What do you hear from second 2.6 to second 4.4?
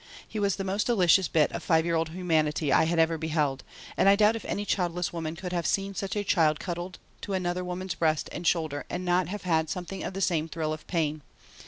I had ever beheld and I doubt